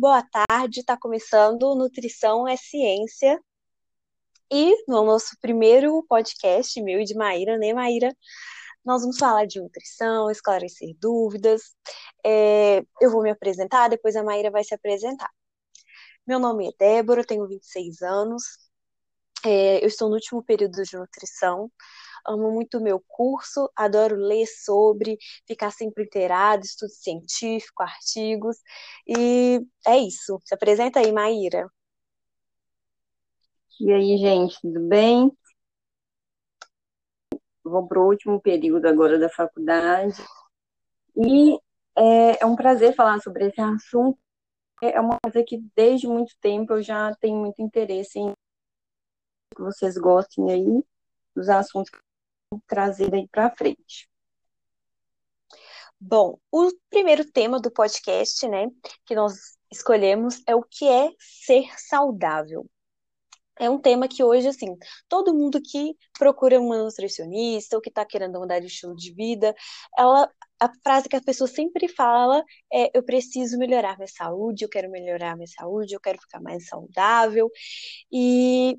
[0.00, 3.36] Boa tarde, está começando Nutrição é Ciência.
[4.48, 8.16] E no nosso primeiro podcast, meu e de Maíra, né, Maíra?
[8.84, 11.74] Nós vamos falar de nutrição, esclarecer dúvidas.
[12.24, 15.30] É, eu vou me apresentar, depois a Maíra vai se apresentar.
[16.24, 18.44] Meu nome é Débora, tenho 26 anos.
[19.44, 21.68] É, eu estou no último período de nutrição
[22.26, 28.56] amo muito o meu curso, adoro ler sobre, ficar sempre inteirado, estudo científico, artigos,
[29.06, 30.40] e é isso.
[30.44, 31.68] Se apresenta aí, Maíra.
[33.80, 35.30] E aí, gente, tudo bem?
[37.62, 40.22] Vou para o último período agora da faculdade,
[41.16, 41.58] e
[41.96, 44.18] é, é um prazer falar sobre esse assunto.
[44.80, 48.32] É uma coisa que desde muito tempo eu já tenho muito interesse em
[49.54, 50.84] que vocês gostem aí
[51.34, 51.98] dos assuntos que
[52.66, 54.08] trazer daí para frente.
[56.00, 58.68] Bom, o primeiro tema do podcast, né,
[59.04, 59.34] que nós
[59.72, 62.68] escolhemos é o que é ser saudável.
[63.58, 64.76] É um tema que hoje, assim,
[65.08, 69.54] todo mundo que procura uma nutricionista ou que está querendo mudar de estilo de vida,
[69.98, 74.68] ela, a frase que a pessoa sempre fala é: eu preciso melhorar minha saúde, eu
[74.68, 77.50] quero melhorar minha saúde, eu quero ficar mais saudável.
[78.12, 78.78] E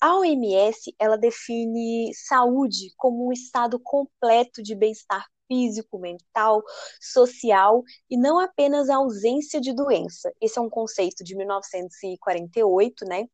[0.00, 6.62] a OMS, ela define saúde como um estado completo de bem-estar físico, mental,
[7.00, 10.32] social e não apenas a ausência de doença.
[10.40, 13.26] Esse é um conceito de 1948, né?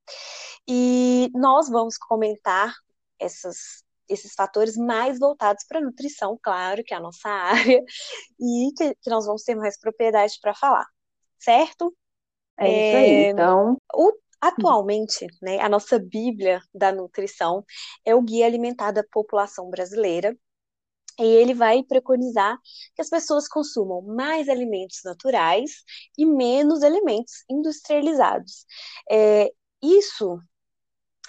[0.68, 2.74] E nós vamos comentar
[3.18, 7.82] essas, esses fatores mais voltados para a nutrição, claro, que é a nossa área,
[8.38, 10.86] e que, que nós vamos ter mais propriedade para falar,
[11.38, 11.94] certo?
[12.58, 13.10] É isso aí.
[13.10, 14.12] É, então, o
[14.42, 17.64] Atualmente, né, a nossa Bíblia da nutrição
[18.04, 20.36] é o Guia Alimentar da População Brasileira,
[21.18, 22.58] e ele vai preconizar
[22.94, 25.84] que as pessoas consumam mais alimentos naturais
[26.18, 28.66] e menos alimentos industrializados.
[29.10, 30.40] É, isso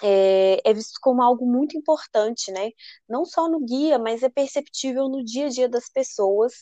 [0.02, 2.70] é, é, visto como algo muito importante, né?
[3.08, 6.52] Não só no guia, mas é perceptível no dia a dia das pessoas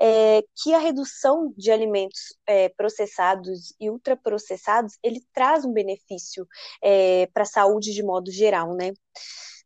[0.00, 6.46] é, que a redução de alimentos é, processados e ultraprocessados ele traz um benefício
[6.82, 8.92] é, para a saúde de modo geral, né?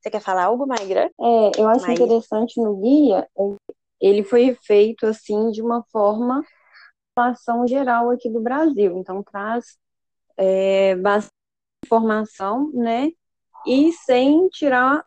[0.01, 1.11] Você quer falar algo, Maigra?
[1.21, 3.29] É, eu acho interessante no guia,
[4.01, 6.45] ele foi feito assim de uma forma
[7.15, 9.79] população geral aqui do Brasil, então traz
[10.37, 11.36] é, bastante
[11.87, 13.11] informação, né?
[13.67, 15.05] E sem tirar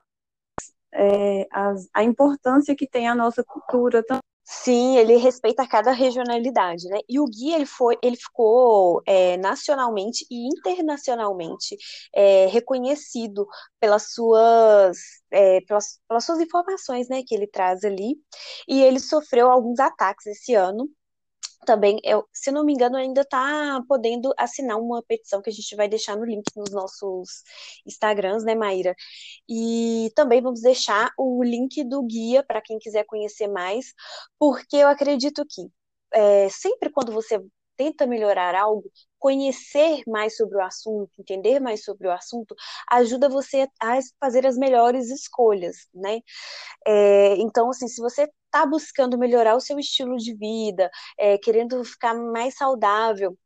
[0.94, 4.22] é, as, a importância que tem a nossa cultura também.
[4.52, 6.98] Sim, ele respeita cada regionalidade, né?
[7.08, 11.78] E o guia ele foi, ele ficou é, nacionalmente e internacionalmente
[12.16, 13.48] é, reconhecido
[13.80, 14.98] pelas suas,
[15.32, 17.22] é, pelas, pelas suas informações, né?
[17.24, 18.16] Que ele traz ali.
[18.68, 20.90] E ele sofreu alguns ataques esse ano
[21.66, 25.76] também, eu, se não me engano, ainda está podendo assinar uma petição que a gente
[25.76, 27.44] vai deixar no link nos nossos
[27.86, 28.96] Instagrams, né, Maíra?
[29.48, 33.94] E também vamos deixar o link do guia para quem quiser conhecer mais,
[34.40, 35.70] porque eu acredito que
[36.14, 37.40] é, sempre quando você
[37.78, 42.56] tenta melhorar algo, conhecer mais sobre o assunto, entender mais sobre o assunto,
[42.92, 46.22] ajuda você a fazer as melhores escolhas, né?
[46.88, 51.84] É, então, assim, se você está buscando melhorar o seu estilo de vida, é, querendo
[51.84, 53.38] ficar mais saudável,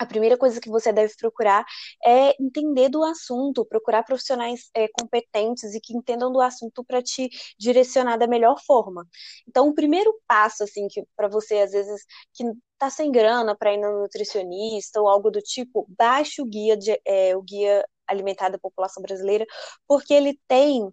[0.00, 1.64] a primeira coisa que você deve procurar
[2.02, 7.28] é entender do assunto, procurar profissionais é, competentes e que entendam do assunto para te
[7.58, 9.06] direcionar da melhor forma.
[9.46, 12.44] Então, o primeiro passo, assim, que para você às vezes que
[12.80, 16.98] tá sem grana para ir no nutricionista ou algo do tipo, baixe o guia de,
[17.04, 19.46] é, o guia alimentar da população brasileira,
[19.86, 20.90] porque ele tem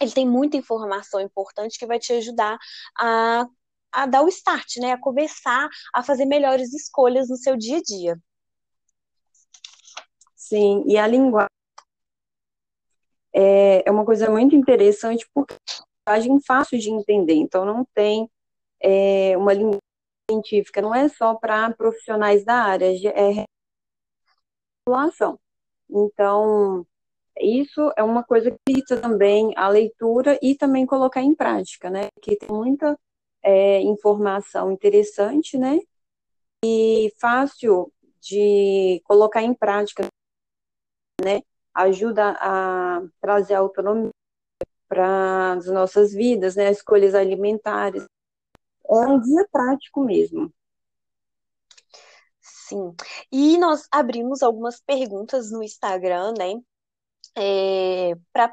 [0.00, 2.58] ele tem muita informação importante que vai te ajudar
[2.98, 3.46] a
[3.94, 4.92] a dar o start, né?
[4.92, 8.18] A começar a fazer melhores escolhas no seu dia a dia.
[10.34, 11.50] Sim, e a linguagem
[13.34, 18.30] é, é uma coisa muito interessante porque é linguagem fácil de entender, então não tem
[18.80, 19.91] é, uma linguagem
[20.30, 23.44] científica, não é só para profissionais da área, é
[24.84, 25.38] população.
[25.88, 26.86] Então,
[27.40, 32.08] isso é uma coisa que precisa também a leitura e também colocar em prática, né?
[32.20, 32.98] Que tem muita
[33.42, 35.80] é, informação interessante, né?
[36.64, 40.06] E fácil de colocar em prática,
[41.22, 41.42] né?
[41.74, 44.10] Ajuda a trazer autonomia
[44.88, 46.70] para as nossas vidas, né?
[46.70, 48.04] Escolhas alimentares.
[48.88, 50.52] É um dia prático mesmo.
[52.40, 52.94] Sim.
[53.30, 56.54] E nós abrimos algumas perguntas no Instagram, né?
[57.36, 58.52] É, para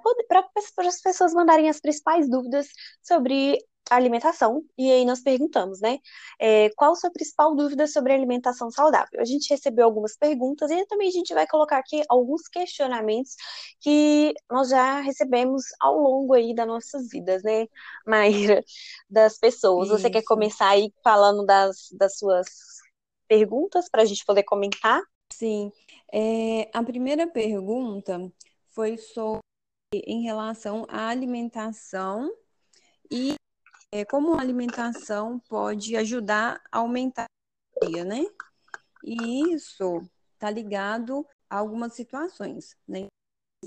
[0.87, 2.67] as pessoas mandarem as principais dúvidas
[3.01, 3.57] sobre
[3.95, 5.99] alimentação, e aí nós perguntamos, né?
[6.39, 9.19] É, qual a sua principal dúvida sobre alimentação saudável?
[9.19, 13.35] A gente recebeu algumas perguntas e também a gente vai colocar aqui alguns questionamentos
[13.79, 17.67] que nós já recebemos ao longo aí das nossas vidas, né,
[18.05, 18.63] Maíra,
[19.09, 19.87] das pessoas.
[19.87, 19.97] Isso.
[19.97, 22.47] Você quer começar aí falando das, das suas
[23.27, 25.01] perguntas para a gente poder comentar?
[25.31, 25.71] Sim.
[26.11, 28.31] É, a primeira pergunta
[28.69, 29.41] foi sobre
[29.93, 32.31] em relação à alimentação
[33.09, 33.35] e
[33.91, 38.25] é, como a alimentação pode ajudar a aumentar a energia, né?
[39.03, 40.01] E isso
[40.33, 43.07] está ligado a algumas situações, né?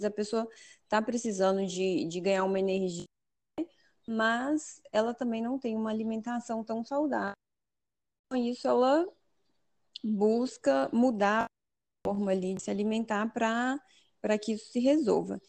[0.03, 0.49] A pessoa
[0.85, 3.05] está precisando de, de ganhar uma energia,
[4.07, 7.35] mas ela também não tem uma alimentação tão saudável.
[8.31, 9.07] Com isso, ela
[10.03, 15.41] busca mudar a forma ali de se alimentar para que isso se resolva.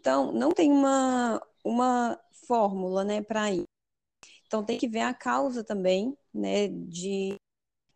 [0.00, 3.64] Então, não tem uma, uma fórmula, né, para ir.
[4.46, 7.34] Então, tem que ver a causa também, né, de,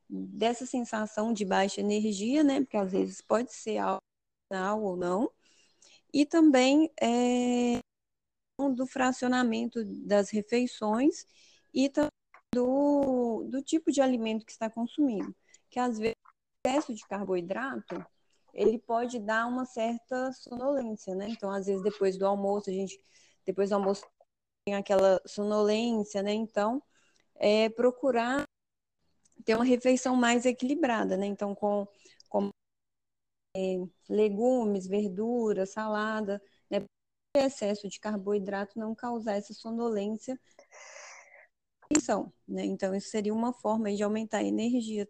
[0.08, 5.30] dessa sensação de baixa energia, né, porque às vezes pode ser algo ou não.
[6.12, 7.78] E também é,
[8.74, 11.24] do fracionamento das refeições
[11.72, 12.10] e também
[12.52, 15.34] do, do tipo de alimento que está consumindo.
[15.70, 18.04] Que às vezes o excesso de carboidrato
[18.52, 21.28] ele pode dar uma certa sonolência, né?
[21.28, 23.00] Então, às vezes, depois do almoço, a gente,
[23.46, 24.04] depois do almoço,
[24.64, 26.32] tem aquela sonolência, né?
[26.32, 26.82] Então,
[27.36, 28.44] é procurar
[29.44, 31.26] ter uma refeição mais equilibrada, né?
[31.26, 31.86] Então, com,
[32.28, 32.50] com
[33.56, 33.76] é,
[34.08, 36.84] legumes, verduras, salada, né?
[37.36, 40.38] excesso de carboidrato não causar essa sonolência.
[42.46, 42.64] Né?
[42.64, 45.08] Então, isso seria uma forma de aumentar a energia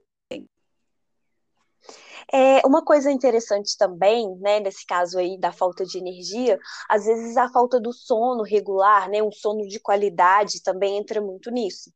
[2.32, 7.36] é, uma coisa interessante também, né, nesse caso aí da falta de energia, às vezes
[7.36, 11.90] a falta do sono regular, né, um sono de qualidade também entra muito nisso.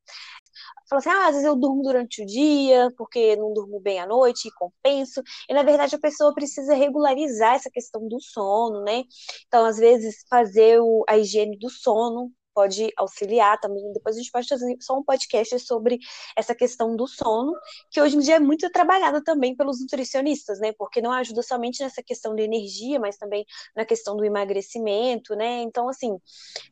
[0.88, 4.06] Fala assim, ah, às vezes eu durmo durante o dia, porque não durmo bem à
[4.06, 5.22] noite e compenso.
[5.48, 9.02] E na verdade a pessoa precisa regularizar essa questão do sono, né?
[9.46, 13.92] Então, às vezes, fazer o, a higiene do sono pode auxiliar também.
[13.92, 15.98] Depois a gente pode fazer só um podcast sobre
[16.36, 17.52] essa questão do sono,
[17.90, 20.72] que hoje em dia é muito trabalhada também pelos nutricionistas, né?
[20.72, 23.44] Porque não ajuda somente nessa questão de energia, mas também
[23.76, 25.62] na questão do emagrecimento, né?
[25.62, 26.16] Então, assim,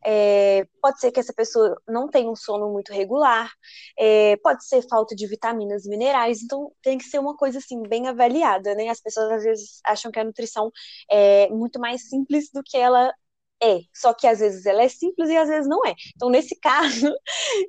[0.05, 3.51] é, pode ser que essa pessoa não tenha um sono muito regular,
[3.99, 8.09] é, pode ser falta de vitaminas, minerais, então tem que ser uma coisa assim bem
[8.09, 8.89] avaliada, né?
[8.89, 10.71] As pessoas às vezes acham que a nutrição
[11.11, 13.13] é muito mais simples do que ela
[13.63, 15.95] é, só que às vezes ela é simples e às vezes não é.
[16.17, 17.13] Então, nesse caso,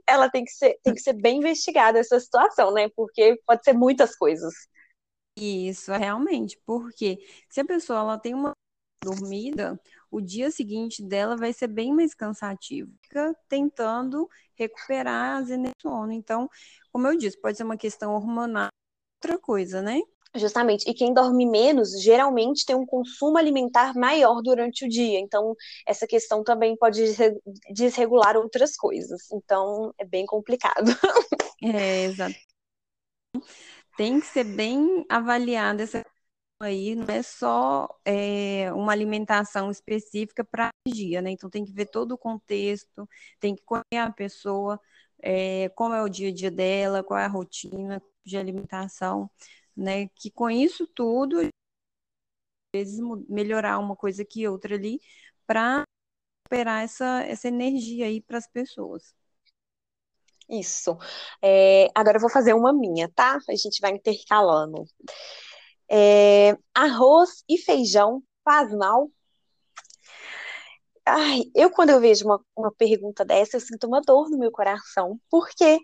[0.08, 2.90] ela tem que ser, tem que ser bem investigada essa situação, né?
[2.96, 4.54] Porque pode ser muitas coisas.
[5.38, 7.18] Isso, realmente, porque
[7.50, 8.54] se a pessoa ela tem uma
[9.04, 9.80] dormida,
[10.10, 12.92] o dia seguinte dela vai ser bem mais cansativo.
[13.04, 16.12] Fica tentando recuperar as energias sono.
[16.12, 16.50] Então,
[16.92, 18.70] como eu disse, pode ser uma questão hormonal,
[19.22, 20.00] outra coisa, né?
[20.36, 20.90] Justamente.
[20.90, 25.20] E quem dorme menos, geralmente tem um consumo alimentar maior durante o dia.
[25.20, 25.56] Então,
[25.88, 27.04] essa questão também pode
[27.72, 29.32] desregular outras coisas.
[29.32, 30.92] Então, é bem complicado.
[31.62, 32.36] É, exato.
[33.96, 36.04] Tem que ser bem avaliada essa
[36.60, 41.32] aí, não é só é, uma alimentação específica para dia, né?
[41.32, 43.08] Então tem que ver todo o contexto,
[43.40, 44.80] tem que conhecer a pessoa,
[45.22, 49.30] é, como é o dia a dia dela, qual é a rotina de alimentação
[49.76, 50.08] né?
[50.16, 51.50] Que com isso tudo, às
[52.76, 55.00] vezes melhorar uma coisa que outra ali,
[55.48, 55.84] para
[56.46, 59.14] recuperar essa, essa energia aí para as pessoas.
[60.50, 60.98] Isso.
[61.42, 63.40] É, agora eu vou fazer uma minha, tá?
[63.50, 64.86] A gente vai intercalando.
[65.90, 69.10] É, arroz e feijão faz mal?
[71.06, 74.52] Ai, eu quando eu vejo uma, uma pergunta dessa, eu sinto uma dor no meu
[74.52, 75.80] coração, porque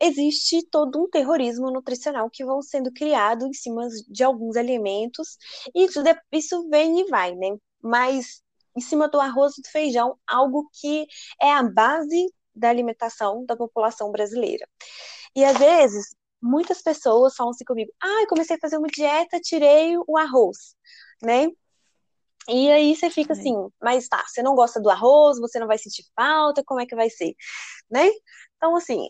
[0.00, 5.36] existe todo um terrorismo nutricional que vão sendo criado em cima de alguns alimentos,
[5.74, 7.56] e isso, isso vem e vai, né?
[7.82, 8.42] Mas
[8.76, 11.06] em cima do arroz e do feijão, algo que
[11.40, 14.68] é a base da alimentação da população brasileira.
[15.34, 19.40] E às vezes, muitas pessoas falam assim comigo: ah, eu comecei a fazer uma dieta,
[19.40, 20.74] tirei o arroz,
[21.22, 21.48] né?
[22.48, 25.78] E aí você fica assim, mas tá, você não gosta do arroz, você não vai
[25.78, 27.34] sentir falta, como é que vai ser,
[27.90, 28.08] né?
[28.56, 29.08] Então, assim,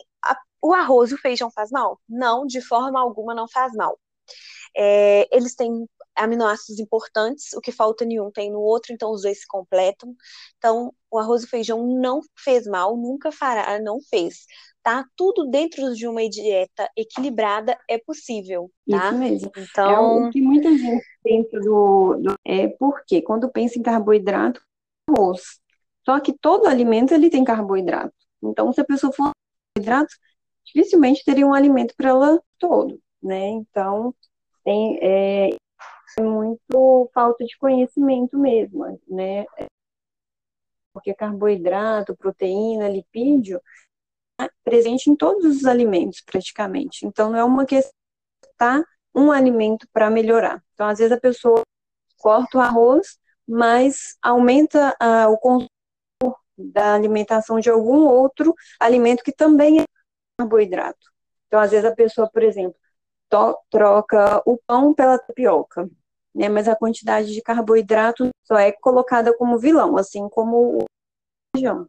[0.62, 2.00] o arroz e o feijão faz mal?
[2.08, 3.98] Não, de forma alguma não faz mal.
[4.76, 5.86] É, eles têm
[6.16, 10.14] aminoácidos importantes, o que falta nenhum tem no outro, então os dois se completam.
[10.56, 14.46] Então, o arroz e o feijão não fez mal, nunca fará, não fez.
[14.82, 15.04] Tá?
[15.16, 19.08] Tudo dentro de uma dieta equilibrada é possível, tá?
[19.08, 19.52] Isso mesmo.
[19.56, 24.60] Então, é o que muita gente pensa do, do é porque quando pensa em carboidrato,
[25.08, 25.60] arroz.
[26.04, 29.32] Só que todo alimento ele tem carboidrato Então, se a pessoa for
[29.76, 30.16] hidratos,
[30.66, 33.48] dificilmente teria um alimento para ela todo, né?
[33.48, 34.14] Então,
[34.64, 35.50] tem é,
[36.18, 39.46] é muito falta de conhecimento mesmo, né?
[40.92, 43.60] Porque carboidrato, proteína, lipídio,
[44.40, 47.06] é presente em todos os alimentos, praticamente.
[47.06, 47.92] Então, não é uma questão
[48.56, 48.82] tá
[49.14, 50.62] um alimento para melhorar.
[50.74, 51.62] Então, às vezes a pessoa
[52.18, 55.68] corta o arroz, mas aumenta ah, o consumo
[56.58, 59.84] da alimentação de algum outro alimento que também é
[60.38, 61.10] carboidrato.
[61.46, 62.76] Então, às vezes a pessoa, por exemplo,
[63.70, 65.88] troca o pão pela tapioca,
[66.34, 66.48] né?
[66.48, 70.84] Mas a quantidade de carboidrato só é colocada como vilão, assim como o
[71.54, 71.88] feijão.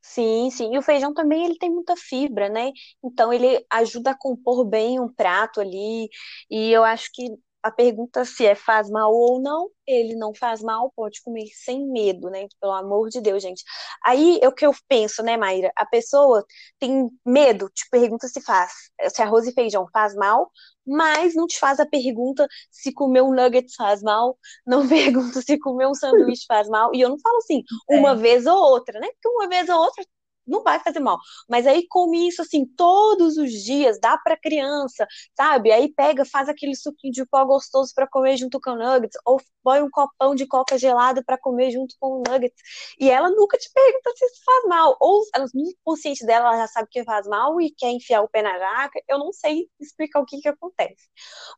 [0.00, 0.74] Sim, sim.
[0.74, 2.70] E o feijão também ele tem muita fibra, né?
[3.04, 6.08] Então ele ajuda a compor bem um prato ali.
[6.50, 7.26] E eu acho que
[7.62, 11.86] a pergunta se é faz mal ou não, ele não faz mal, pode comer sem
[11.86, 12.46] medo, né?
[12.60, 13.62] Pelo amor de Deus, gente.
[14.04, 15.72] Aí é o que eu penso, né, Maíra?
[15.76, 16.44] A pessoa
[16.78, 18.72] tem medo, te pergunta se faz,
[19.08, 20.50] se arroz e feijão faz mal,
[20.86, 25.58] mas não te faz a pergunta se comer um nugget faz mal, não pergunta se
[25.58, 26.90] comer um sanduíche faz mal.
[26.94, 28.16] E eu não falo assim, uma é.
[28.16, 29.08] vez ou outra, né?
[29.12, 30.04] Porque uma vez ou outra
[30.46, 31.18] não vai fazer mal.
[31.48, 35.06] Mas aí come isso assim todos os dias, dá para criança,
[35.36, 35.72] sabe?
[35.72, 39.40] Aí pega, faz aquele suquinho de pó gostoso para comer junto com o nuggets, ou
[39.62, 42.60] põe um copão de coca gelada para comer junto com o nuggets.
[42.98, 46.58] E ela nunca te pergunta se isso faz mal, ou ela no consciente dela ela
[46.58, 49.00] já sabe que faz mal e quer enfiar o pé na jaca.
[49.08, 51.08] Eu não sei explicar o que que acontece.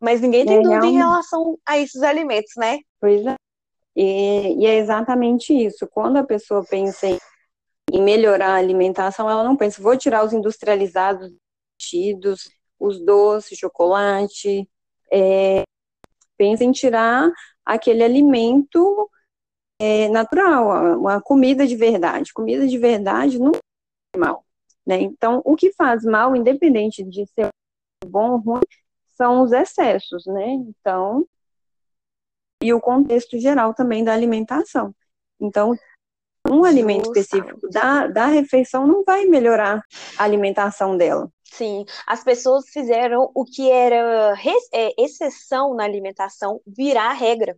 [0.00, 0.94] Mas ninguém tem é, dúvida realmente...
[0.94, 2.78] em relação a esses alimentos, né?
[3.00, 3.34] Pois é.
[3.96, 5.86] E, e é exatamente isso.
[5.86, 7.18] Quando a pessoa pensa em
[7.94, 11.32] em melhorar a alimentação, ela não pensa, vou tirar os industrializados,
[12.76, 14.68] os doces, chocolate,
[15.12, 15.62] é,
[16.36, 17.30] pensa em tirar
[17.64, 19.08] aquele alimento
[19.80, 22.32] é, natural, uma comida de verdade.
[22.32, 23.52] Comida de verdade não
[24.12, 24.44] é mal.
[24.84, 25.00] Né?
[25.00, 27.48] Então, o que faz mal, independente de ser
[28.04, 28.60] bom ou ruim,
[29.12, 30.48] são os excessos, né?
[30.48, 31.24] Então,
[32.60, 34.92] e o contexto geral também da alimentação.
[35.40, 35.76] Então,
[36.48, 39.82] um alimento específico da, da refeição não vai melhorar
[40.18, 41.30] a alimentação dela.
[41.44, 44.34] Sim, as pessoas fizeram o que era
[44.72, 47.56] é, exceção na alimentação virar regra.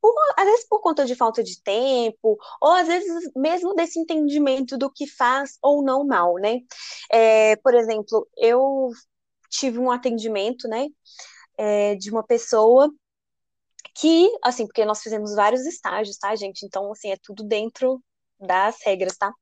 [0.00, 4.76] Por, às vezes por conta de falta de tempo, ou às vezes mesmo desse entendimento
[4.76, 6.60] do que faz ou não mal, né?
[7.10, 8.90] É, por exemplo, eu
[9.48, 10.86] tive um atendimento, né,
[11.56, 12.90] é, de uma pessoa
[13.94, 16.66] que, assim, porque nós fizemos vários estágios, tá, gente?
[16.66, 18.02] Então, assim, é tudo dentro
[18.40, 19.32] das regras, tá?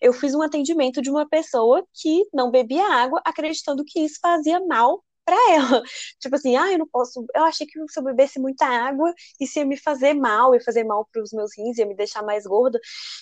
[0.00, 4.60] Eu fiz um atendimento de uma pessoa que não bebia água, acreditando que isso fazia
[4.66, 5.82] mal para ela.
[6.20, 7.24] Tipo assim, ah, eu não posso.
[7.34, 10.84] Eu achei que se eu bebesse muita água, isso ia me fazer mal, ia fazer
[10.84, 12.78] mal para os meus rins, ia me deixar mais gorda.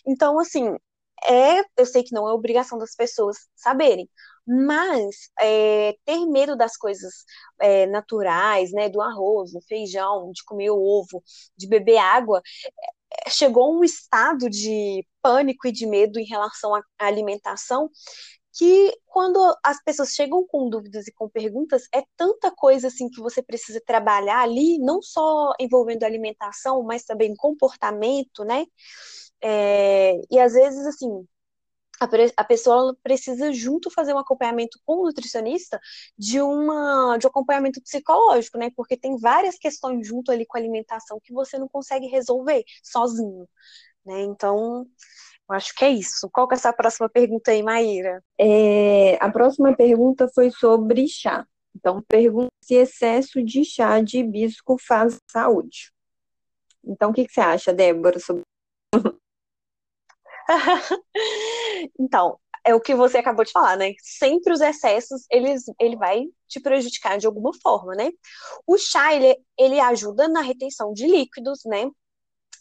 [0.06, 0.76] Então, assim,
[1.24, 4.08] é, eu sei que não é obrigação das pessoas saberem,
[4.46, 7.24] mas é, ter medo das coisas
[7.60, 11.22] é, naturais, né, do arroz, do feijão, de comer ovo,
[11.56, 12.40] de beber água,
[13.28, 17.90] chegou um estado de pânico e de medo em relação à alimentação
[18.56, 23.20] que quando as pessoas chegam com dúvidas e com perguntas, é tanta coisa assim que
[23.20, 28.64] você precisa trabalhar ali, não só envolvendo alimentação, mas também comportamento, né?
[29.42, 31.26] É, e às vezes, assim,
[32.00, 35.80] a, pessoa precisa junto fazer um acompanhamento com o nutricionista
[36.18, 38.70] de uma de um acompanhamento psicológico, né?
[38.76, 43.48] Porque tem várias questões junto ali com a alimentação que você não consegue resolver sozinho,
[44.04, 44.22] né?
[44.22, 44.86] Então,
[45.48, 46.28] eu acho que é isso.
[46.32, 48.22] Qual que é essa próxima pergunta aí, Maíra?
[48.38, 51.46] É, a próxima pergunta foi sobre chá.
[51.74, 55.92] Então, pergunta se excesso de chá de hibisco faz saúde.
[56.84, 58.42] Então, o que, que você acha, Débora, sobre
[61.98, 63.92] então, é o que você acabou de falar, né?
[64.02, 68.10] Sempre os excessos, eles, ele vai te prejudicar de alguma forma, né?
[68.66, 71.88] O chá, ele, ele ajuda na retenção de líquidos, né?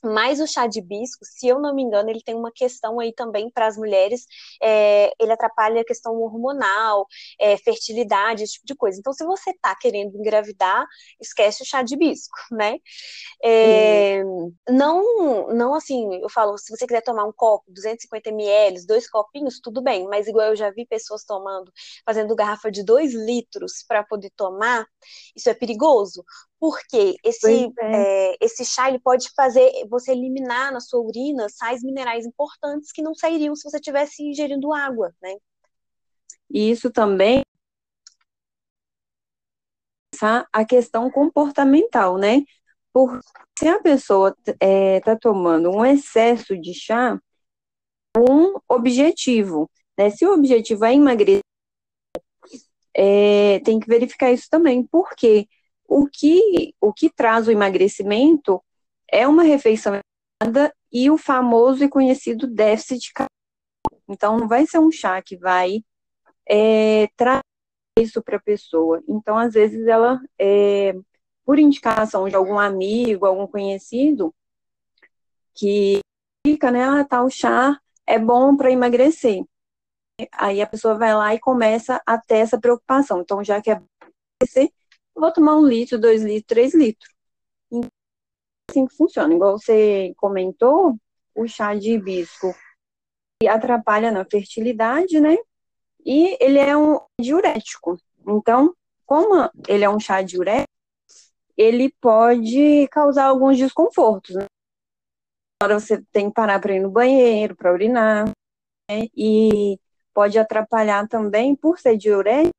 [0.06, 3.14] Mas o chá de hibisco, se eu não me engano, ele tem uma questão aí
[3.14, 4.26] também para as mulheres,
[4.62, 7.08] é, ele atrapalha a questão hormonal,
[7.40, 9.00] é, fertilidade, esse tipo de coisa.
[9.00, 10.86] Então, se você está querendo engravidar,
[11.20, 12.78] esquece o chá de hibisco, né?
[13.44, 14.24] É,
[14.70, 19.60] não, não assim, eu falo, se você quiser tomar um copo, 250 ml, dois copinhos,
[19.60, 21.72] tudo bem, mas igual eu já vi pessoas tomando,
[22.06, 24.86] fazendo garrafa de dois litros para poder tomar,
[25.36, 26.24] isso é perigoso,
[26.60, 28.32] porque esse, é.
[28.32, 33.02] É, esse chá ele pode fazer você eliminar na sua urina sais minerais importantes que
[33.02, 35.36] não sairiam se você tivesse ingerindo água, né?
[36.50, 37.44] E isso também
[40.54, 42.44] a questão comportamental, né?
[42.94, 43.20] Porque
[43.60, 47.20] se a pessoa está é, tá tomando um excesso de chá,
[48.18, 49.70] um objetivo.
[49.98, 50.10] Né?
[50.10, 51.42] Se o objetivo é emagrecer,
[52.94, 55.48] é, tem que verificar isso também, porque
[55.88, 58.62] o que, o que traz o emagrecimento
[59.12, 60.00] é uma refeição
[60.92, 63.32] e o famoso e conhecido déficit calórico.
[64.08, 65.84] Então, não vai ser um chá que vai
[66.48, 67.42] é, trazer
[68.00, 69.02] isso para a pessoa.
[69.08, 70.94] Então, às vezes, ela, é,
[71.46, 74.34] por indicação de algum amigo, algum conhecido,
[75.56, 76.00] que
[76.46, 79.44] fica, né, ah, tal chá é bom para emagrecer.
[80.32, 83.22] Aí a pessoa vai lá e começa a ter essa preocupação.
[83.22, 83.82] Então, já que é
[84.42, 84.72] emagrecer,
[85.16, 87.14] vou tomar um litro, dois litros, três litros.
[87.72, 87.90] Então,
[88.70, 89.34] assim que funciona.
[89.34, 90.98] Igual você comentou,
[91.34, 92.54] o chá de hibisco
[93.48, 95.38] atrapalha na fertilidade, né?
[96.06, 97.98] E ele é um diurético.
[98.28, 98.74] Então,
[99.06, 100.70] como ele é um chá diurético,
[101.58, 104.36] ele pode causar alguns desconfortos.
[104.36, 104.46] Né?
[105.62, 108.26] Agora você tem que parar para ir no banheiro, para urinar,
[108.90, 109.08] né?
[109.16, 109.80] e
[110.14, 112.56] pode atrapalhar também, por ser diurético,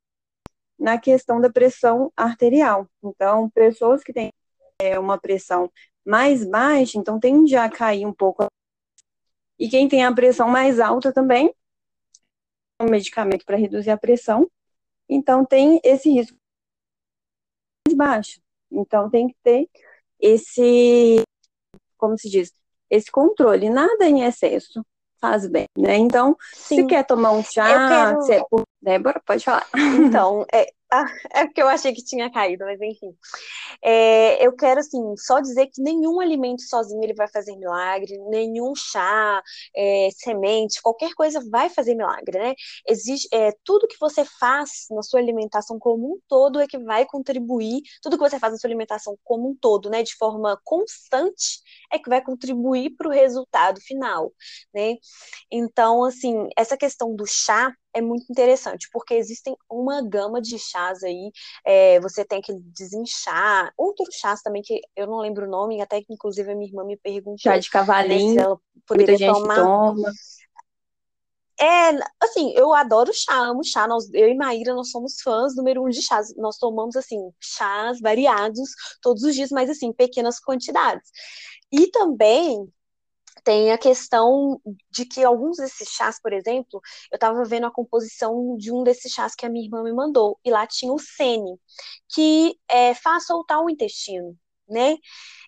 [0.79, 2.89] na questão da pressão arterial.
[3.03, 4.33] Então, pessoas que têm
[4.81, 5.71] é, uma pressão
[6.05, 8.47] mais baixa, então tende a cair um pouco.
[9.59, 11.53] E quem tem a pressão mais alta também,
[12.81, 14.51] um medicamento para reduzir a pressão,
[15.09, 16.37] então tem esse risco
[17.89, 18.41] mais baixo.
[18.71, 19.69] Então tem que ter
[20.21, 21.23] esse,
[21.97, 22.53] como se diz,
[22.91, 24.85] esse controle, nada em excesso
[25.21, 25.97] faz bem, né?
[25.97, 26.77] Então, Sim.
[26.77, 28.23] se quer tomar um chá, quero...
[28.23, 28.63] se é por...
[28.81, 29.67] Débora, pode falar.
[29.97, 33.13] Então, é, ah, é porque eu achei que tinha caído, mas enfim.
[33.83, 38.75] É, eu quero, assim, só dizer que nenhum alimento sozinho ele vai fazer milagre, nenhum
[38.75, 39.43] chá,
[39.77, 42.55] é, semente, qualquer coisa vai fazer milagre, né?
[42.89, 47.05] Existe, é, tudo que você faz na sua alimentação como um todo é que vai
[47.05, 51.61] contribuir, tudo que você faz na sua alimentação como um todo, né, de forma constante,
[51.93, 54.33] é que vai contribuir para o resultado final,
[54.75, 54.95] né?
[55.51, 61.03] Então, assim, essa questão do chá, é muito interessante, porque existem uma gama de chás
[61.03, 61.33] aí.
[61.65, 66.03] É, você tem que desinchar, outros chás também, que eu não lembro o nome, até
[66.03, 67.39] que inclusive a minha irmã me perguntou.
[67.39, 69.55] Chá de cavalinho, né, ela poderia muita tomar.
[69.57, 70.13] Toma.
[71.59, 73.89] É, assim, eu adoro chá, amo chá.
[73.89, 76.37] Nós, eu e Maíra, nós somos fãs número um de chás.
[76.37, 78.69] Nós tomamos, assim, chás variados
[79.01, 81.11] todos os dias, mas, assim, pequenas quantidades.
[81.73, 82.71] E também
[83.47, 86.81] tem a questão de que alguns desses chás, por exemplo,
[87.13, 90.37] eu estava vendo a composição de um desses chás que a minha irmã me mandou,
[90.45, 91.57] e lá tinha o sene,
[92.09, 94.37] que é, faz soltar o intestino,
[94.69, 94.97] né?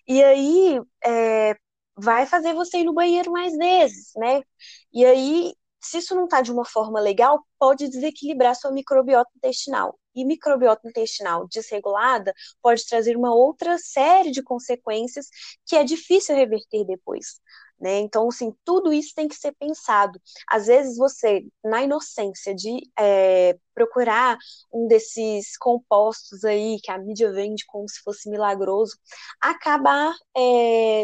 [0.07, 1.57] E aí é,
[1.97, 4.43] vai fazer você ir no banheiro mais vezes, né?
[4.93, 9.99] E aí, se isso não está de uma forma legal, pode desequilibrar sua microbiota intestinal.
[10.15, 15.27] E microbiota intestinal desregulada pode trazer uma outra série de consequências
[15.65, 17.41] que é difícil reverter depois.
[17.79, 17.99] Né?
[17.99, 20.19] Então, assim, tudo isso tem que ser pensado.
[20.47, 24.37] Às vezes você, na inocência de é, procurar
[24.73, 28.97] um desses compostos aí que a mídia vende como se fosse milagroso,
[29.39, 31.03] acabar é,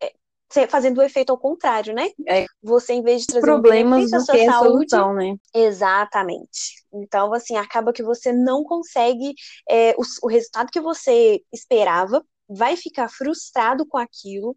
[0.00, 2.10] é fazendo o efeito ao contrário, né?
[2.28, 5.34] É, você, em vez de trazer problemas um à sua saúde, solução, né?
[5.52, 6.84] Exatamente.
[6.92, 9.34] Então, assim, acaba que você não consegue
[9.68, 14.56] é, o, o resultado que você esperava, vai ficar frustrado com aquilo,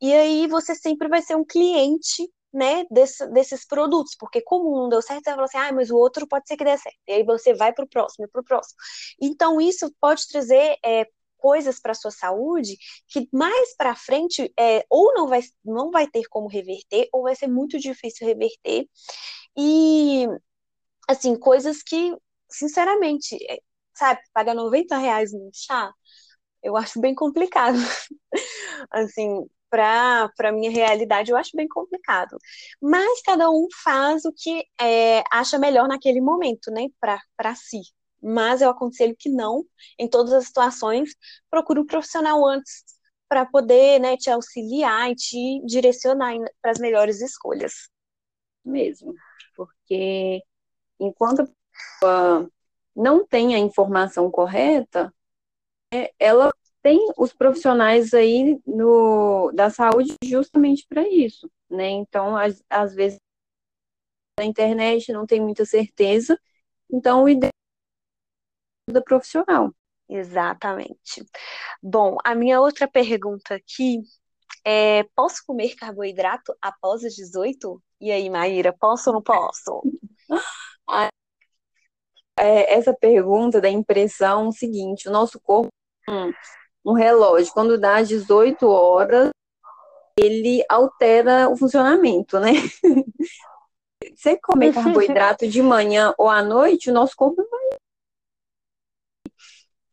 [0.00, 4.82] e aí você sempre vai ser um cliente né, desse, desses produtos, porque como um
[4.82, 6.76] não deu certo, você vai falar assim, ah, mas o outro pode ser que dê
[6.78, 8.76] certo, e aí você vai para o próximo, para o próximo.
[9.20, 15.14] Então, isso pode trazer é, coisas para sua saúde que mais para frente é, ou
[15.14, 18.88] não vai, não vai ter como reverter, ou vai ser muito difícil reverter,
[19.56, 20.26] e,
[21.08, 22.16] assim, coisas que,
[22.50, 23.58] sinceramente, é,
[23.94, 25.92] sabe, pagar 90 reais num chá,
[26.62, 27.76] eu acho bem complicado.
[28.90, 32.36] assim, para a minha realidade, eu acho bem complicado.
[32.80, 37.82] Mas cada um faz o que é, acha melhor naquele momento, né, para si.
[38.22, 39.64] Mas eu aconselho que não,
[39.98, 41.10] em todas as situações,
[41.50, 42.84] procure um profissional antes
[43.28, 47.88] para poder né, te auxiliar e te direcionar para as melhores escolhas.
[48.64, 49.14] Mesmo,
[49.54, 50.42] porque
[50.98, 51.48] enquanto a
[52.00, 52.50] pessoa
[52.96, 55.14] não tem a informação correta,
[56.18, 61.88] ela tem os profissionais aí no, da saúde justamente para isso, né?
[61.88, 63.18] Então, às, às vezes,
[64.38, 66.38] na internet não tem muita certeza,
[66.90, 67.50] então o ideal
[68.88, 69.74] é da profissional.
[70.08, 71.24] Exatamente.
[71.82, 74.00] Bom, a minha outra pergunta aqui
[74.64, 77.82] é: posso comer carboidrato após os 18?
[78.00, 79.82] E aí, Maíra, posso ou não posso?
[82.38, 85.68] é, essa pergunta da impressão seguinte: o nosso corpo
[86.84, 87.52] um relógio.
[87.52, 89.30] Quando dá 18 horas,
[90.18, 92.52] ele altera o funcionamento, né?
[94.14, 97.78] Você comer carboidrato de manhã ou à noite, o nosso corpo vai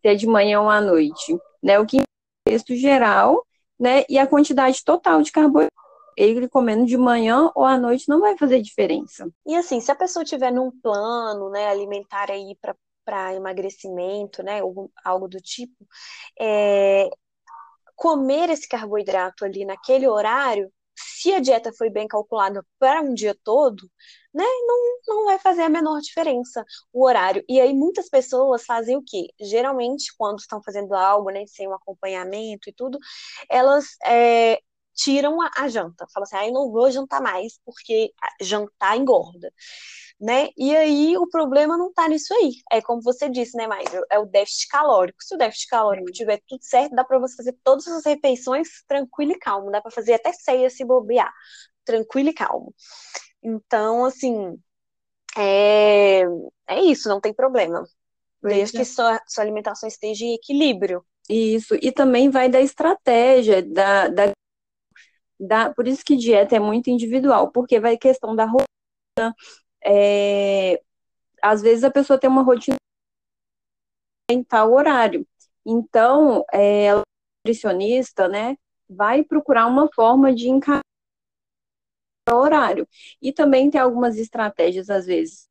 [0.05, 1.79] se é de manhã ou à noite, né?
[1.79, 2.03] O que é
[2.47, 3.43] texto geral,
[3.79, 4.03] né?
[4.07, 5.73] E a quantidade total de carboidrato.
[6.15, 9.27] Ele comendo de manhã ou à noite não vai fazer diferença.
[9.45, 12.73] E assim, se a pessoa tiver num plano, né, alimentar aí para
[13.05, 15.75] para emagrecimento, né, ou algo do tipo,
[16.39, 17.09] é,
[17.95, 23.35] comer esse carboidrato ali naquele horário, se a dieta foi bem calculada para um dia
[23.43, 23.89] todo,
[24.33, 26.63] né, não, não vai fazer a menor diferença
[26.93, 27.43] o horário.
[27.49, 29.27] E aí muitas pessoas fazem o quê?
[29.39, 32.97] Geralmente, quando estão fazendo algo, né, sem um acompanhamento e tudo,
[33.49, 34.59] elas é,
[34.95, 36.05] tiram a, a janta.
[36.13, 39.51] Falam assim, ah, eu não vou jantar mais, porque jantar engorda
[40.19, 40.49] né?
[40.57, 42.53] E aí o problema não tá nisso aí.
[42.71, 44.05] É como você disse, né, Maíra?
[44.09, 45.21] É o déficit calórico.
[45.21, 49.33] Se o déficit calórico tiver tudo certo, dá para você fazer todas as refeições tranquilo
[49.33, 49.71] e calmo.
[49.71, 51.31] Dá para fazer até ceia se bobear,
[51.83, 52.73] tranquilo e calmo.
[53.43, 54.57] Então, assim,
[55.37, 56.23] é,
[56.67, 57.83] é isso, não tem problema.
[58.41, 58.79] Desde é.
[58.79, 61.05] que sua, sua alimentação esteja em equilíbrio.
[61.27, 64.31] Isso, e também vai da estratégia, da, da,
[65.39, 69.35] da, por isso que dieta é muito individual, porque vai questão da rotina,
[69.83, 70.81] é,
[71.41, 72.77] às vezes a pessoa tem uma rotina
[74.29, 75.27] em tal horário.
[75.65, 77.01] Então, é, a
[77.45, 78.57] nutricionista, né,
[78.89, 80.81] vai procurar uma forma de encaixar
[82.29, 82.87] o horário.
[83.21, 85.47] E também tem algumas estratégias, às vezes.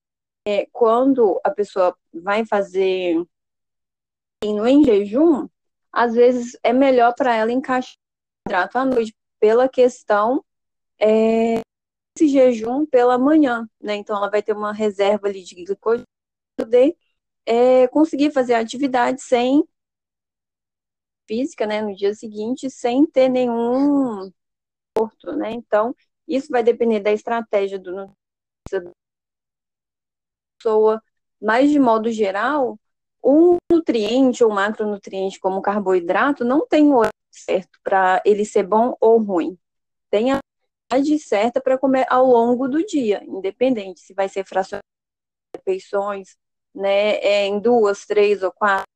[0.46, 3.24] É, quando a pessoa vai fazer
[4.44, 5.48] em jejum,
[5.90, 10.42] às vezes é melhor para ela encaixar o hidrato à noite, pela questão
[10.98, 11.60] é,
[12.16, 13.94] esse jejum pela manhã, né?
[13.94, 16.02] Então ela vai ter uma reserva ali de para
[16.56, 16.96] poder
[17.44, 19.62] é, conseguir fazer a atividade sem
[21.28, 21.82] física, né?
[21.82, 24.32] No dia seguinte, sem ter nenhum
[24.96, 25.52] corto, né?
[25.52, 25.94] Então
[26.26, 28.10] isso vai depender da estratégia do
[30.58, 31.02] pessoa,
[31.38, 32.78] mas de modo geral,
[33.22, 37.02] um nutriente ou macronutriente como carboidrato não tem o
[37.40, 39.58] certo para ele ser bom ou ruim.
[40.10, 40.38] Tem a
[40.90, 44.84] quantidade certa para comer ao longo do dia, independente se vai ser fracionado
[45.56, 46.36] refeições,
[46.74, 48.86] né, é, em duas, três ou quatro.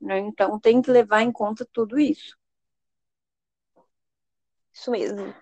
[0.00, 0.18] Né?
[0.18, 2.36] Então, tem que levar em conta tudo isso.
[4.72, 5.34] Isso mesmo.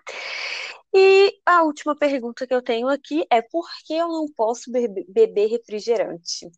[0.93, 5.47] E a última pergunta que eu tenho aqui é por que eu não posso beber
[5.47, 6.49] refrigerante?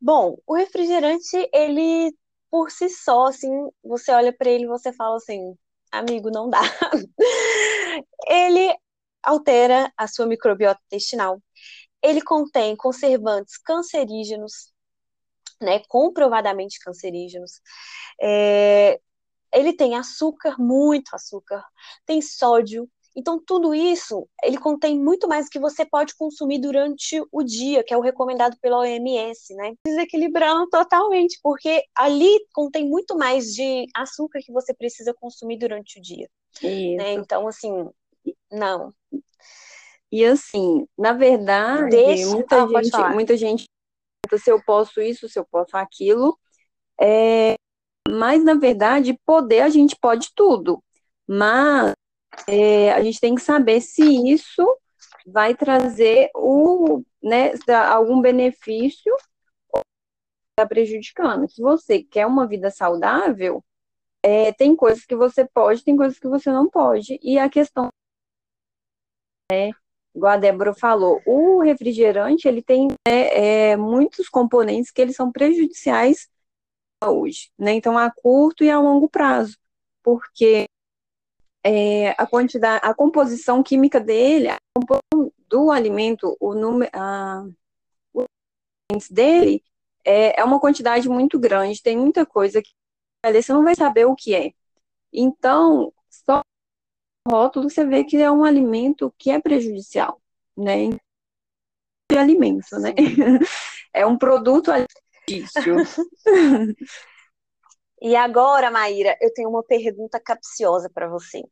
[0.00, 2.10] Bom, o refrigerante, ele
[2.50, 3.50] por si só, assim,
[3.82, 5.54] você olha para ele e você fala assim,
[5.92, 6.60] amigo, não dá.
[8.28, 8.74] Ele
[9.22, 11.42] altera a sua microbiota intestinal.
[12.02, 14.72] Ele contém conservantes cancerígenos,
[15.60, 17.60] né, comprovadamente cancerígenos.
[18.22, 19.00] É,
[19.52, 21.64] ele tem açúcar, muito açúcar,
[22.06, 22.90] tem sódio.
[23.20, 27.84] Então, tudo isso, ele contém muito mais do que você pode consumir durante o dia,
[27.84, 29.74] que é o recomendado pela OMS, né?
[29.86, 36.02] Desequilibrando totalmente, porque ali contém muito mais de açúcar que você precisa consumir durante o
[36.02, 36.30] dia.
[36.62, 37.12] Né?
[37.12, 37.90] Então, assim,
[38.50, 38.94] não.
[40.10, 42.30] E assim, na verdade, Deixa...
[42.30, 43.64] muita, ah, gente, muita gente
[44.22, 46.38] pergunta se eu posso isso, se eu posso aquilo.
[46.98, 47.54] É,
[48.08, 50.82] mas, na verdade, poder a gente pode tudo.
[51.28, 51.92] Mas
[52.46, 54.66] é, a gente tem que saber se isso
[55.26, 57.52] vai trazer o, né,
[57.90, 59.14] algum benefício
[59.72, 59.82] ou
[60.50, 61.48] está prejudicando.
[61.50, 63.64] Se você quer uma vida saudável,
[64.22, 67.18] é, tem coisas que você pode, tem coisas que você não pode.
[67.22, 67.88] E a questão
[69.52, 69.70] é,
[70.14, 75.32] igual a Débora falou, o refrigerante ele tem né, é, muitos componentes que eles são
[75.32, 76.28] prejudiciais
[77.04, 77.72] hoje, né?
[77.72, 79.56] Então a curto e a longo prazo,
[80.02, 80.66] porque
[81.64, 87.44] é, a quantidade, a composição química dele, a composição do alimento, o número, a,
[88.92, 89.62] os dele
[90.04, 92.70] é, é uma quantidade muito grande, tem muita coisa que
[93.24, 94.52] você não vai saber o que é.
[95.12, 96.42] Então, só
[97.28, 100.20] rótulo você vê que é um alimento que é prejudicial,
[100.56, 100.90] né?
[102.10, 102.94] De alimento, né?
[103.92, 105.76] É um produto alimentício.
[108.00, 111.42] E agora, Maíra, eu tenho uma pergunta capciosa para você.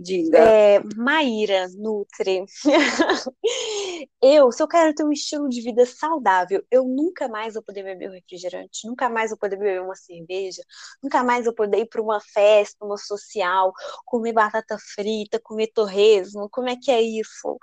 [0.00, 0.38] Diga.
[0.38, 2.44] É, Maíra Nutri.
[4.22, 7.82] eu, se eu quero ter um estilo de vida saudável, eu nunca mais vou poder
[7.82, 10.62] beber um refrigerante, nunca mais vou poder beber uma cerveja,
[11.02, 13.72] nunca mais vou poder ir para uma festa, uma social,
[14.06, 16.48] comer batata frita, comer torresmo.
[16.50, 17.58] Como é que é isso?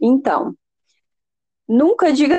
[0.00, 0.54] Então,
[1.68, 2.38] nunca diga.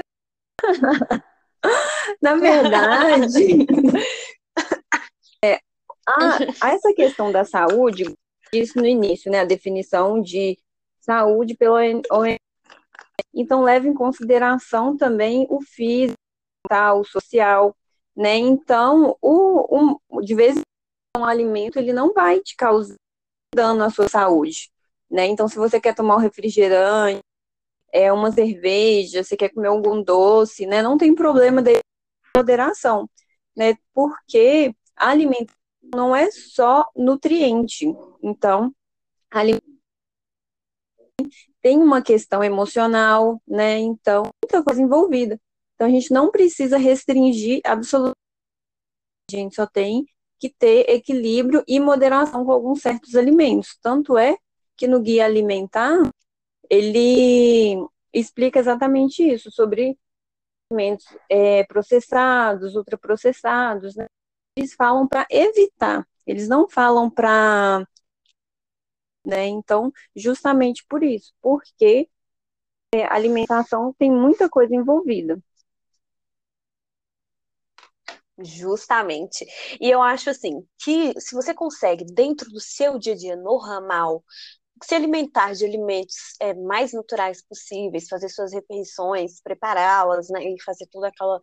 [2.21, 3.65] Na verdade,
[5.43, 5.59] é,
[6.07, 8.15] a, a essa questão da saúde,
[8.53, 10.57] disse no início, né, a definição de
[10.99, 12.39] saúde pelo OMS.
[13.33, 16.17] Então, leva em consideração também o físico,
[16.69, 17.75] o social,
[18.15, 18.35] né?
[18.37, 20.61] Então, o, um, de vez em
[21.15, 22.95] quando, um alimento, ele não vai te causar
[23.53, 24.69] dano à sua saúde,
[25.09, 25.25] né?
[25.27, 27.21] Então, se você quer tomar um refrigerante,
[27.91, 30.81] é uma cerveja, você quer comer algum doce, né?
[30.81, 31.79] Não tem problema de
[32.35, 33.09] moderação,
[33.55, 33.75] né?
[33.93, 35.55] Porque a alimentação
[35.93, 37.85] não é só nutriente.
[38.23, 38.73] Então,
[41.61, 43.77] tem uma questão emocional, né?
[43.79, 45.39] Então, muita coisa envolvida.
[45.75, 48.15] Então, a gente não precisa restringir absolutamente.
[49.29, 50.05] A gente só tem
[50.39, 53.77] que ter equilíbrio e moderação com alguns certos alimentos.
[53.81, 54.35] Tanto é
[54.75, 55.97] que no guia alimentar,
[56.71, 59.97] ele explica exatamente isso, sobre
[60.71, 64.07] alimentos é, processados, ultraprocessados, né?
[64.57, 67.85] Eles falam para evitar, eles não falam para
[69.25, 69.47] né?
[69.47, 72.09] Então, justamente por isso, porque
[72.93, 75.41] é, alimentação tem muita coisa envolvida.
[78.43, 79.45] Justamente.
[79.79, 84.23] E eu acho assim que se você consegue, dentro do seu dia a dia normal,
[84.83, 90.87] se alimentar de alimentos é, mais naturais possíveis, fazer suas refeições, prepará-las, né, e fazer
[90.87, 91.39] toda aquela,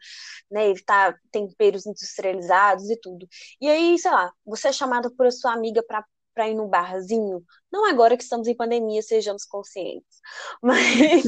[0.50, 3.26] né, evitar temperos industrializados e tudo.
[3.60, 6.04] E aí, sei lá, você é chamado por a sua amiga para
[6.38, 10.20] para ir no barzinho, não agora que estamos em pandemia, sejamos conscientes,
[10.62, 11.24] mas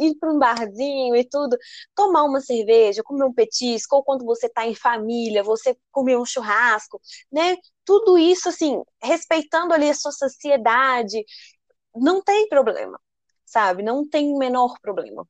[0.00, 1.58] ir para um barzinho e tudo,
[1.94, 6.24] tomar uma cerveja, comer um petisco, ou quando você está em família, você comer um
[6.24, 6.98] churrasco,
[7.30, 7.58] né?
[7.84, 11.22] Tudo isso, assim, respeitando ali a sua sociedade,
[11.94, 12.98] não tem problema,
[13.44, 13.82] sabe?
[13.82, 15.28] Não tem o menor problema.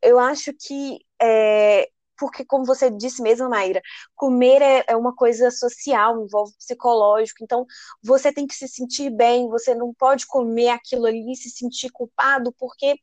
[0.00, 3.80] Eu acho que é, porque, como você disse mesmo, Maíra,
[4.14, 7.64] comer é, é, uma coisa social, envolve psicológico, então
[8.02, 11.90] você tem que se sentir bem, você não pode comer aquilo ali e se sentir
[11.90, 12.96] culpado, porque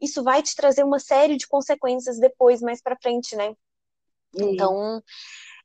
[0.00, 3.54] isso vai te trazer uma série de consequências depois, mais para frente, né?
[4.34, 5.02] Então,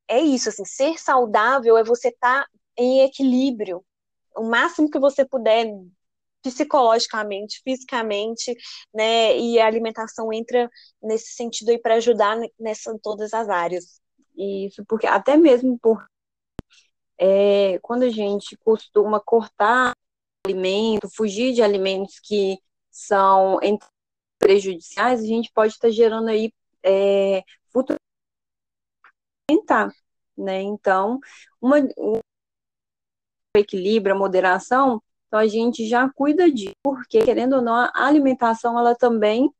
[0.07, 3.83] é isso, assim, ser saudável é você estar tá em equilíbrio,
[4.35, 5.67] o máximo que você puder
[6.41, 8.55] psicologicamente, fisicamente,
[8.93, 9.37] né?
[9.37, 10.69] E a alimentação entra
[11.01, 14.01] nesse sentido aí para ajudar nessa todas as áreas.
[14.37, 16.05] Isso, porque até mesmo por
[17.19, 19.93] é, quando a gente costuma cortar
[20.45, 22.57] alimento, fugir de alimentos que
[22.91, 23.59] são
[24.39, 27.97] prejudiciais, a gente pode estar gerando aí é, futuro
[30.37, 30.61] né?
[30.61, 31.19] Então,
[31.59, 32.19] uma, um
[33.55, 38.79] equilíbrio, a moderação então a gente já cuida disso, porque querendo ou não, a alimentação
[38.79, 39.51] ela também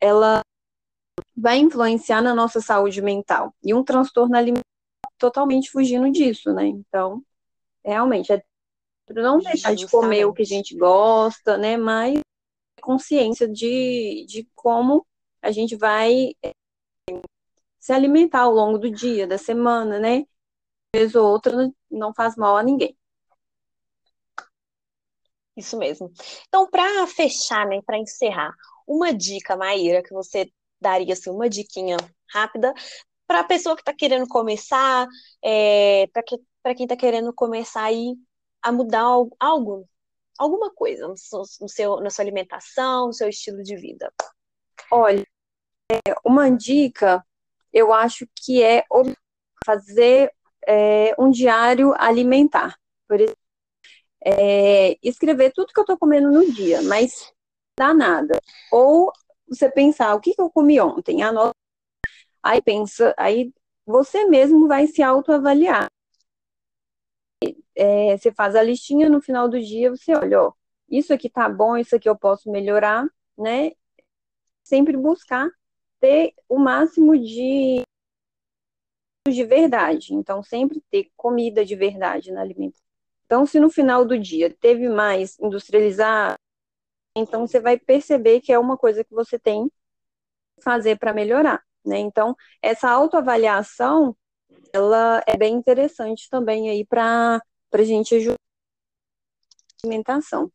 [0.00, 0.40] ela
[1.36, 3.54] vai influenciar na nossa saúde mental.
[3.62, 4.64] E um transtorno alimentar
[5.18, 6.66] totalmente fugindo disso, né?
[6.66, 7.22] Então,
[7.84, 8.42] realmente é
[9.10, 11.76] não deixar de comer o que a gente gosta, né?
[11.76, 12.20] Mas
[12.80, 15.06] consciência de, de como
[15.42, 16.52] a gente vai é,
[17.78, 20.18] se alimentar ao longo do dia, da semana, né?
[20.18, 20.26] Uma
[20.94, 22.96] vez ou outra não faz mal a ninguém.
[25.60, 26.10] Isso mesmo.
[26.48, 28.52] Então, para fechar, né, para encerrar,
[28.86, 31.96] uma dica, Maíra, que você daria assim, uma diquinha
[32.32, 32.72] rápida
[33.26, 35.06] para a pessoa que está querendo começar,
[35.44, 36.36] é, para que,
[36.74, 38.16] quem está querendo começar aí
[38.62, 39.02] a mudar
[39.38, 39.88] algo,
[40.38, 44.12] alguma coisa no seu, no seu, na sua alimentação, no seu estilo de vida?
[44.90, 45.24] Olha,
[46.24, 47.24] uma dica,
[47.72, 48.84] eu acho que é
[49.64, 50.32] fazer
[50.66, 52.76] é, um diário alimentar.
[53.06, 53.38] Por exemplo,
[54.24, 57.32] é, escrever tudo que eu estou comendo no dia, mas
[57.78, 58.40] dá nada.
[58.72, 59.12] Ou
[59.48, 61.22] você pensar, o que, que eu comi ontem?
[61.22, 61.54] Anota.
[62.42, 63.52] Aí pensa, aí
[63.86, 65.88] você mesmo vai se autoavaliar.
[67.74, 70.52] É, você faz a listinha no final do dia, você olha, ó,
[70.88, 73.06] isso aqui tá bom, isso aqui eu posso melhorar,
[73.38, 73.72] né?
[74.62, 75.48] Sempre buscar
[76.00, 77.82] ter o máximo de
[79.28, 80.14] de verdade.
[80.14, 82.89] Então, sempre ter comida de verdade na alimentação.
[83.30, 86.34] Então, se no final do dia teve mais industrializado,
[87.16, 91.62] então você vai perceber que é uma coisa que você tem que fazer para melhorar,
[91.86, 91.98] né?
[92.00, 94.16] Então, essa autoavaliação,
[94.72, 97.40] ela é bem interessante também aí para
[97.72, 100.50] a gente ajudar a alimentação.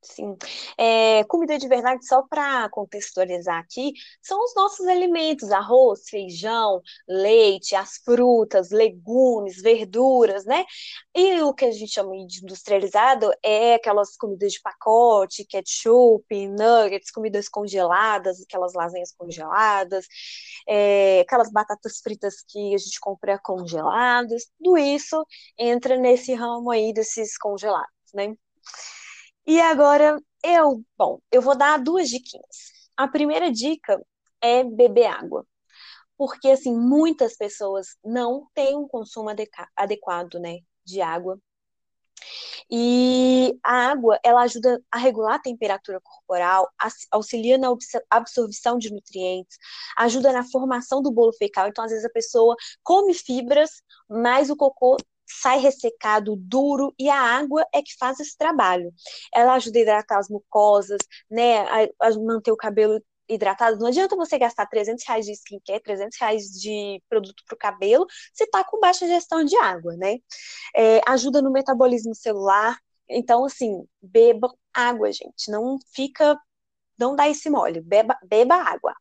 [0.00, 0.36] Sim.
[0.78, 7.74] É, comida de verdade, só para contextualizar aqui, são os nossos alimentos: arroz, feijão, leite,
[7.74, 10.64] as frutas, legumes, verduras, né?
[11.14, 17.10] E o que a gente chama de industrializado é aquelas comidas de pacote, ketchup, nuggets,
[17.10, 20.06] comidas congeladas, aquelas lasanhas congeladas,
[20.68, 25.26] é, aquelas batatas fritas que a gente compra congeladas, tudo isso
[25.58, 28.34] entra nesse ramo aí desses congelados, né?
[29.48, 32.44] E agora eu, bom, eu vou dar duas diquinhas.
[32.94, 33.98] A primeira dica
[34.42, 35.46] é beber água.
[36.18, 39.30] Porque, assim, muitas pessoas não têm um consumo
[39.74, 41.40] adequado, né, de água.
[42.70, 46.68] E a água, ela ajuda a regular a temperatura corporal,
[47.10, 47.68] auxilia na
[48.10, 49.56] absorção de nutrientes,
[49.96, 51.68] ajuda na formação do bolo fecal.
[51.68, 57.20] Então, às vezes, a pessoa come fibras, mas o cocô sai ressecado, duro, e a
[57.20, 58.92] água é que faz esse trabalho.
[59.34, 60.98] Ela ajuda a hidratar as mucosas,
[61.30, 63.78] né, a, a manter o cabelo hidratado.
[63.78, 68.06] Não adianta você gastar 300 reais de skincare, 300 reais de produto para o cabelo,
[68.32, 70.16] se está com baixa gestão de água, né?
[70.74, 72.78] É, ajuda no metabolismo celular.
[73.08, 75.50] Então, assim, beba água, gente.
[75.50, 76.38] Não fica,
[76.98, 78.94] não dá esse mole, beba, beba água.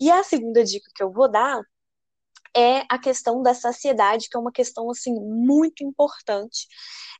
[0.00, 1.62] E a segunda dica que eu vou dar
[2.56, 6.66] é a questão da saciedade, que é uma questão assim muito importante.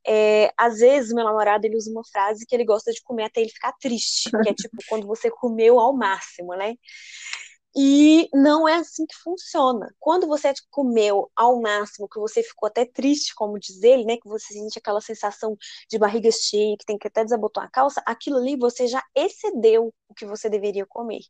[0.07, 3.41] É, às vezes meu namorado ele usa uma frase que ele gosta de comer até
[3.41, 6.75] ele ficar triste, que é tipo quando você comeu ao máximo, né?
[7.75, 9.95] E não é assim que funciona.
[9.99, 14.17] Quando você comeu ao máximo, que você ficou até triste, como diz ele, né?
[14.19, 15.57] Que você sente aquela sensação
[15.89, 19.93] de barriga cheia, que tem que até desabotar a calça, aquilo ali você já excedeu
[20.09, 21.21] o que você deveria comer,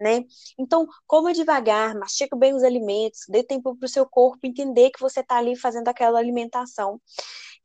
[0.00, 0.24] né?
[0.58, 5.00] Então, coma devagar, mastiga bem os alimentos, dê tempo para o seu corpo entender que
[5.00, 7.00] você está ali fazendo aquela alimentação.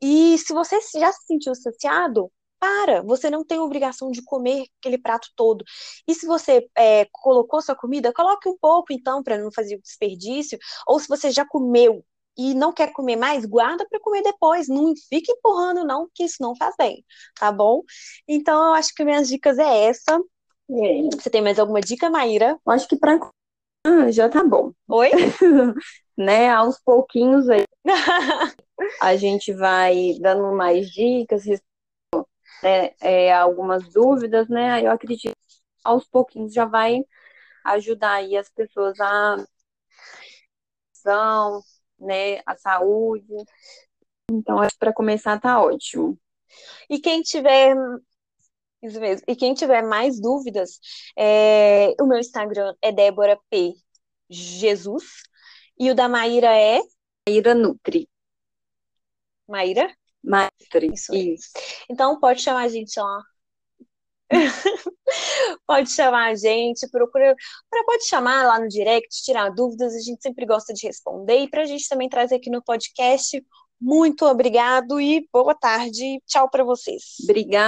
[0.02, 2.32] E se você já se sentiu saciado,
[2.66, 5.64] para, você não tem obrigação de comer aquele prato todo.
[6.08, 10.58] E se você é, colocou sua comida, coloque um pouco então, para não fazer desperdício.
[10.88, 12.04] Ou se você já comeu
[12.36, 14.68] e não quer comer mais, guarda para comer depois.
[14.68, 17.06] Não fique empurrando, não, que isso não faz bem,
[17.40, 17.84] tá bom?
[18.28, 20.20] Então, eu acho que minhas dicas é essa.
[21.14, 22.60] Você tem mais alguma dica, Maíra?
[22.66, 23.20] Eu acho que para
[23.86, 24.72] ah, já tá bom.
[24.88, 25.12] Oi?
[26.18, 27.64] né, aos pouquinhos aí.
[29.00, 31.44] a gente vai dando mais dicas,
[32.64, 34.82] né, é, algumas dúvidas, né?
[34.86, 37.00] Eu acredito que aos pouquinhos já vai
[37.66, 39.38] ajudar aí as pessoas a
[42.00, 43.28] né, a saúde.
[44.32, 46.18] Então, acho que para começar tá ótimo.
[46.90, 47.76] E quem tiver
[48.84, 49.26] isso mesmo.
[49.28, 50.80] E quem tiver mais dúvidas,
[51.18, 51.94] é...
[52.00, 53.74] o meu Instagram é Débora P.
[54.30, 55.06] Jesus.
[55.80, 56.80] E o da Maíra é?
[57.28, 58.08] Maíra Nutri.
[59.48, 59.96] Maíra?
[60.26, 61.10] Matrix.
[61.10, 61.16] Isso.
[61.16, 61.50] Isso.
[61.90, 63.22] Então pode chamar a gente, ó.
[65.68, 67.36] pode chamar a gente, procura,
[67.86, 71.62] pode chamar lá no direct, tirar dúvidas, a gente sempre gosta de responder e para
[71.62, 73.44] a gente também trazer aqui no podcast.
[73.80, 76.22] Muito obrigado e boa tarde.
[76.26, 77.18] Tchau para vocês.
[77.24, 77.64] Obrigada.